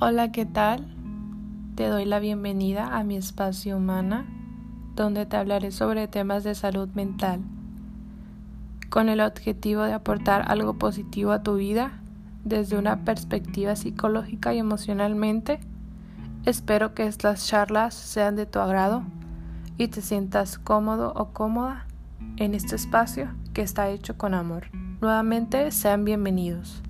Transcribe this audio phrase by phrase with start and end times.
[0.00, 0.84] Hola, ¿qué tal?
[1.76, 4.26] Te doy la bienvenida a mi espacio humana,
[4.96, 7.42] donde te hablaré sobre temas de salud mental,
[8.90, 11.92] con el objetivo de aportar algo positivo a tu vida
[12.42, 15.60] desde una perspectiva psicológica y emocionalmente.
[16.44, 19.04] Espero que estas charlas sean de tu agrado
[19.78, 21.86] y te sientas cómodo o cómoda
[22.36, 24.64] en este espacio que está hecho con amor.
[25.00, 26.83] Nuevamente, sean bienvenidos.